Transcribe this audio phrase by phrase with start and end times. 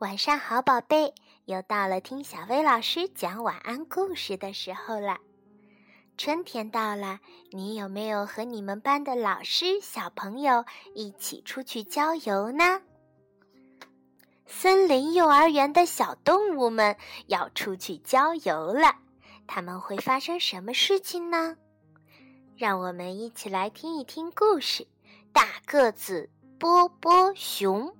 [0.00, 5.18] 晚上好，宝贝，又到了听小薇老师讲晚安故事的时候了。
[6.18, 7.20] 春天到了，
[7.52, 10.64] 你有没有和你们班的老师、小朋友
[10.94, 12.82] 一起出去郊游呢？
[14.46, 16.96] 森林幼儿园的小动物们
[17.28, 18.96] 要出去郊游了，
[19.46, 21.56] 他们会发生什么事情呢？
[22.56, 24.88] 让我们一起来听一听故事：
[25.32, 27.94] 大个子波波熊。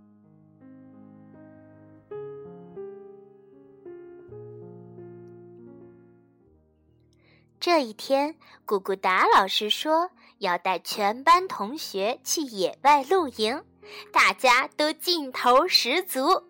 [7.64, 8.34] 这一天，
[8.66, 13.64] 咕咕达老师说要带全班同学去野外露营，
[14.12, 16.44] 大家都劲头十足。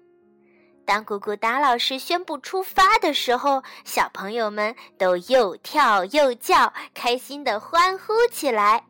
[0.85, 8.85] 当咕咕达老师宣布出发的时候，小朋友们都又跳又叫，开心地欢呼起来。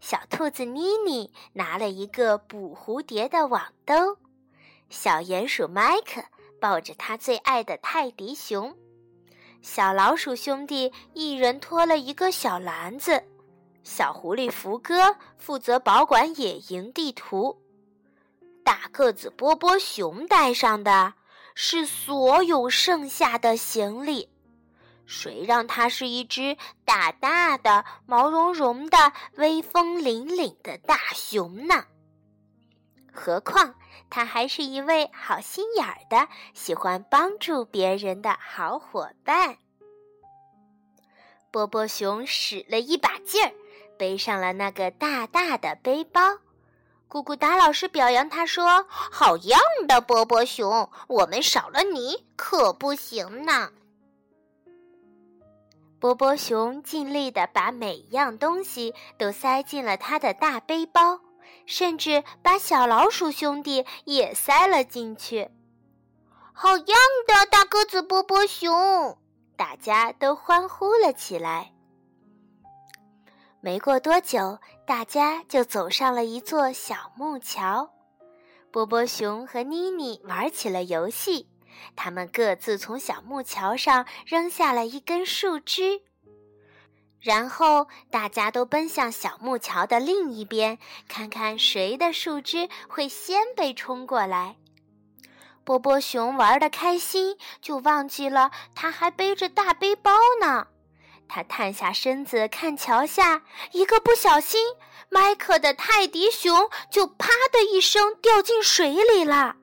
[0.00, 4.18] 小兔子妮妮拿了一个捕蝴蝶的网兜，
[4.90, 6.20] 小鼹鼠麦克
[6.60, 8.76] 抱着他最爱的泰迪熊。
[9.70, 13.22] 小老鼠兄弟一人拖了一个小篮子，
[13.82, 17.54] 小狐狸福哥负责保管野营地图，
[18.64, 21.12] 大个子波波熊带上的
[21.54, 24.30] 是所有剩下的行李。
[25.04, 31.84] 谁让它是一只大大的、毛茸茸的、威风凛凛的大熊呢？
[33.18, 33.74] 何况
[34.08, 39.56] 他还是一位好心眼儿的、喜欢帮助别人的好伙伴。
[41.50, 43.52] 波波熊使了一把劲儿，
[43.98, 46.20] 背上了那个大大的背包。
[47.08, 50.88] 咕咕达老师表扬他说：“好样的，波波熊！
[51.08, 53.72] 我们少了你可不行呢。”
[55.98, 61.18] 波波熊尽力的把每样东西都塞进了他的大背包。
[61.66, 65.50] 甚至把小老鼠兄弟也塞了进去。
[66.52, 69.18] 好样的，大个子波波熊！
[69.56, 71.72] 大家都欢呼了起来。
[73.60, 77.90] 没过多久，大家就走上了一座小木桥。
[78.70, 81.48] 波波熊和妮妮玩起了游戏，
[81.96, 86.02] 他们各自从小木桥上扔下了一根树枝。
[87.20, 94.56] 然后大家都奔向小木桥的另一边，看看谁的树枝会先被冲过来。
[95.64, 100.68] 波波熊玩得开心，就忘记了他还背着大背包呢。
[101.28, 103.42] 他探下身子看桥下，
[103.72, 104.58] 一个不小心，
[105.10, 109.56] 麦克的泰迪熊就啪的一声掉进水里了。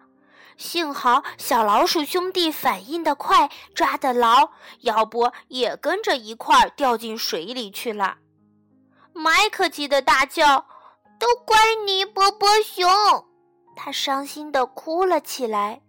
[0.57, 8.17] 幸好小老鼠兄弟反应的快，抓得牢，要不也跟着一块儿掉进水里去了。
[9.13, 10.65] 麦克急得大叫
[11.19, 12.87] ：“都怪你，波波熊！”
[13.75, 15.81] 他伤心的哭了起来。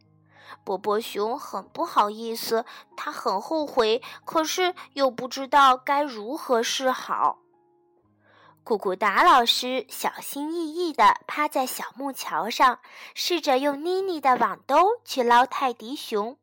[0.65, 2.65] 波波熊很不好意思，
[2.97, 7.38] 他很后悔，可是又不知道该如何是好。
[8.66, 12.81] 咕咕达老师小心翼翼地趴在小木桥上，
[13.15, 16.37] 试着用妮妮的网兜去捞泰迪熊，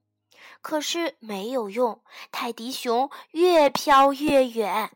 [0.62, 2.02] 可是没有用，
[2.32, 4.90] 泰迪熊越飘越远。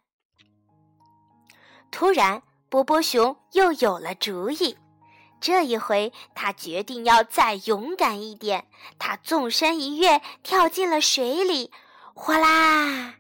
[1.92, 4.78] 突然，波波熊又有了主意，
[5.42, 8.66] 这一回他决定要再勇敢一点，
[8.98, 11.74] 他纵身一跃，跳进了水里，
[12.14, 13.16] 哗啦！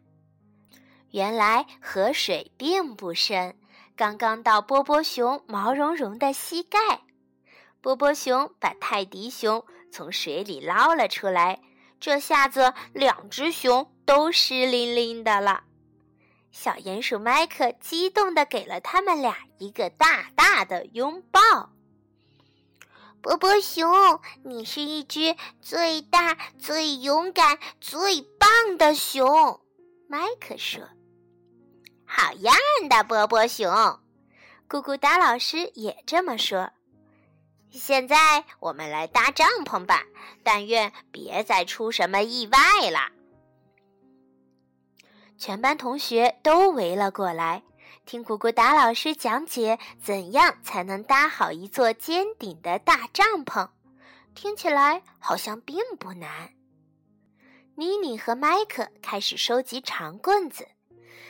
[1.11, 3.57] 原来河水并不深。
[3.97, 6.77] 刚刚到波波熊毛茸茸的膝盖，
[7.81, 11.59] 波波熊把泰迪熊从水里捞了出来。
[11.99, 15.63] 这下子，两只熊都湿淋淋的了。
[16.51, 21.41] 小鼹鼠麦克激动地给了他们俩一个大大的拥抱。
[23.19, 29.59] 波波熊，你是一只最大、最勇敢、最棒的熊，
[30.07, 30.87] 麦克说。
[32.07, 32.55] 好样
[32.89, 33.69] 的，波波熊！
[34.67, 36.71] 咕咕达老师也这么说。
[37.69, 40.03] 现在我们来搭帐篷吧，
[40.41, 43.11] 但愿别再出什么意外了。
[45.37, 47.61] 全班同学都围了过来，
[48.05, 53.69] 听咕咕达老师讲解怎样才能搭好一座尖顶的大帐篷。
[54.33, 56.53] 听起来好像并不难。
[57.75, 60.67] 妮妮和麦克开始收集长棍子。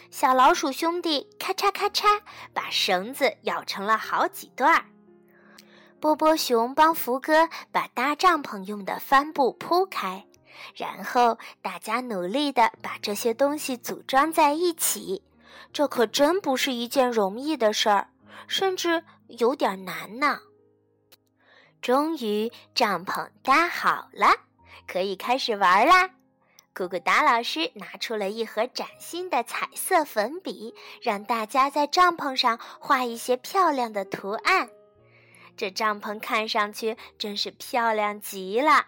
[0.10, 2.22] 小老鼠兄弟咔嚓咔嚓
[2.54, 4.86] 把绳子咬成了好几段儿。
[6.00, 10.26] 波波熊帮福哥把搭帐篷用的帆布铺开，
[10.76, 15.24] 然后大家努力的把这些东西组装在一起。
[15.74, 18.10] 这可真不是一件容易的事儿，
[18.48, 20.40] 甚至有点难呢。
[21.82, 24.28] 终于帐篷搭好了，
[24.88, 26.12] 可以开始玩啦！
[26.78, 34.70] 咕咕达老师拿出了一盒崭新的彩色粉笔，让大家在帐篷上画一些漂亮的图案。
[35.56, 38.86] 这帐篷看上去真是漂亮极了。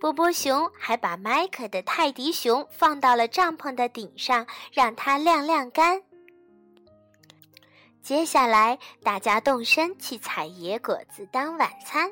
[0.00, 6.02] 波波熊还把麦克的泰迪熊放到了帐篷的顶上，让它晾晾干。
[8.00, 12.10] 接下来，大家动身去采野果子当晚餐。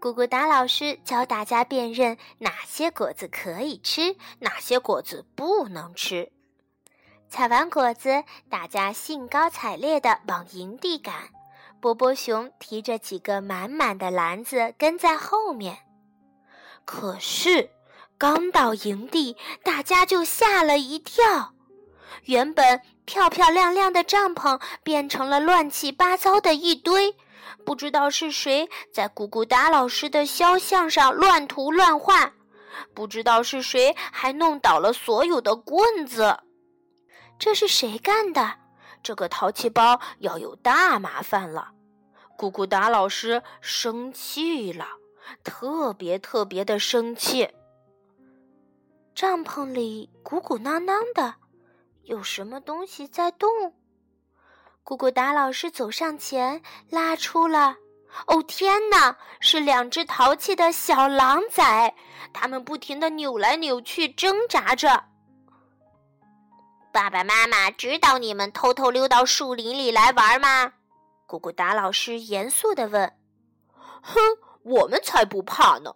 [0.00, 6.32] 咕咕达老师教大家辨认哪些果子可以吃，哪些果子不能吃。
[7.28, 11.28] 采完果子，大家兴高采烈地往营地赶。
[11.80, 15.78] 波波熊提着几个满满的篮子跟在后面。
[16.84, 17.70] 可是，
[18.18, 21.52] 刚到营地，大家就吓了一跳。
[22.24, 27.16] 原本漂漂亮亮的帐篷变成了乱七八糟的一堆。
[27.64, 32.32] 不知道是谁在咕咕达老师的肖像上乱涂乱画，
[32.94, 36.38] 不知道是谁还弄倒了所有的棍子，
[37.38, 38.56] 这是谁干的？
[39.02, 41.72] 这个淘气包要有大麻烦了！
[42.36, 44.86] 咕咕达老师生气了，
[45.42, 47.48] 特别特别的生气。
[49.14, 51.34] 帐篷里鼓鼓囊囊的，
[52.02, 53.74] 有什么东西在动？
[54.84, 57.76] 咕咕达老师走上前，拉出了。
[58.26, 61.94] 哦天哪，是两只淘气的小狼崽，
[62.32, 65.04] 它们不停地扭来扭去，挣扎着。
[66.92, 70.72] 爸爸妈妈知道你们偷偷溜到树林里来玩吗？
[71.28, 73.16] 咕咕达老师严肃地问。
[74.02, 74.20] 哼，
[74.64, 75.94] 我们才不怕呢！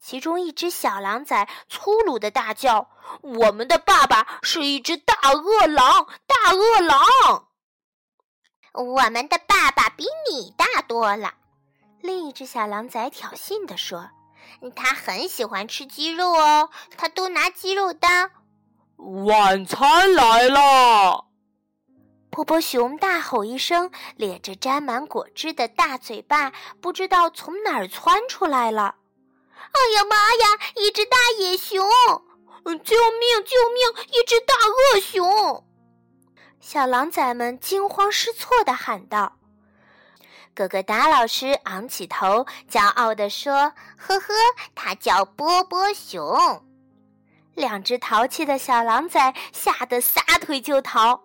[0.00, 2.88] 其中一只小狼崽粗鲁地大叫
[3.20, 7.48] ：“我们的爸爸是一只大饿狼，大饿狼！”
[8.72, 11.34] 我们的爸爸比你大多了，
[12.00, 14.10] 另一只小狼崽挑衅地说
[14.76, 18.30] ：“他很喜欢吃鸡肉哦，他都拿鸡肉当。”
[19.26, 21.26] 晚餐来了！
[22.30, 28.94] 波波熊大吼一声，咧着沾满果汁的大嘴巴，不知道从哪儿窜出来了。
[29.56, 30.58] 哎呀妈呀！
[30.76, 31.82] 一只大野熊！
[32.64, 33.44] 救命！
[33.44, 34.06] 救命！
[34.12, 34.54] 一只大
[34.94, 35.64] 恶熊！
[36.60, 39.36] 小狼崽们惊慌失措地喊道
[40.54, 44.34] ：“哥哥达老师昂起头，骄傲地说：‘呵呵，
[44.74, 46.62] 他叫波波熊。’
[47.56, 51.22] 两只淘气的小狼崽吓得撒腿就逃。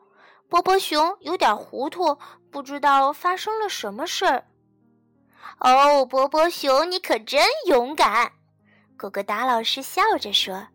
[0.48, 2.18] 波波熊有点糊涂，
[2.50, 4.46] 不知道发生了什么事儿。
[5.60, 8.32] 哦，波波熊，你可真勇敢！”
[8.96, 10.68] 哥哥达老师笑着说：“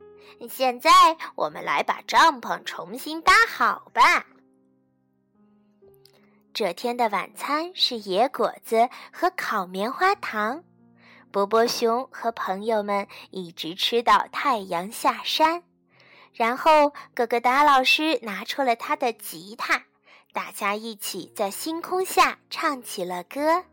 [0.51, 0.91] 现在
[1.35, 4.27] 我们来把帐篷重新搭好吧。”
[6.53, 10.65] 这天的晚餐是野果子和烤棉花糖。
[11.31, 15.63] 波波熊和朋友们一直吃到太阳下山，
[16.33, 19.85] 然后哥哥达老师拿出了他的吉他，
[20.33, 23.65] 大家一起在星空下唱起了歌。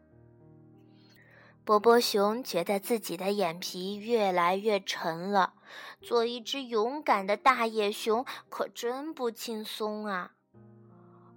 [1.66, 5.56] 波波熊觉得自己的眼皮越来越沉了，
[6.02, 10.31] 做一只勇敢的大野熊可真不轻松啊！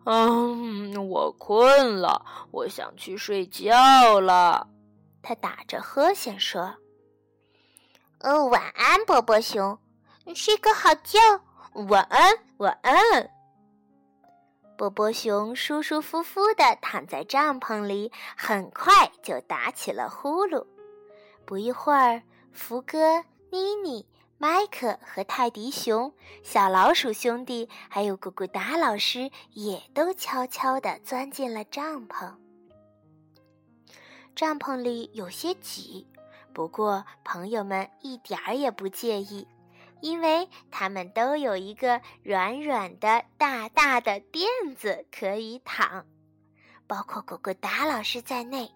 [0.05, 4.69] 嗯，我困了，我想去睡觉了。
[5.23, 6.75] 他打着呵欠说
[8.21, 9.79] ：“哦，晚安，波波熊，
[10.35, 11.19] 睡个好觉。
[11.89, 13.31] 晚安，晚安。”
[14.79, 20.67] 波波熊舒舒服服的躺在帐篷里，很快就打起了呼噜。
[21.45, 24.07] 不一会儿，福哥、妮妮。
[24.43, 32.33] 麦克和泰迪熊、小老鼠兄弟，还有咕咕达老师，也都悄悄地钻进了帐篷。
[34.35, 36.09] 帐篷里有些挤，
[36.55, 39.47] 不过朋友们一点儿也不介意，
[40.01, 46.07] 因为他们都有一个软软的、大大的垫子可以躺，
[46.87, 48.73] 包括咕咕达老师在内。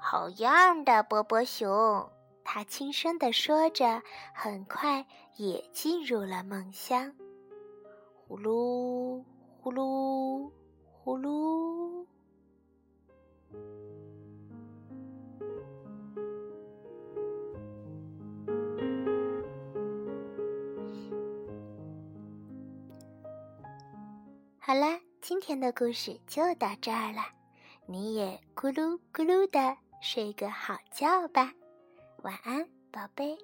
[0.00, 2.08] 好样的，波波熊！
[2.50, 4.02] 他轻声地说着，
[4.32, 5.04] 很快
[5.36, 7.12] 也进入了梦乡。
[8.26, 9.22] 呼噜
[9.60, 10.50] 呼噜
[10.90, 12.06] 呼噜。
[24.58, 27.20] 好啦，今天的故事就到这儿了，
[27.84, 31.52] 你也咕噜咕噜的睡个好觉吧。
[32.28, 33.38] 晚安，宝贝。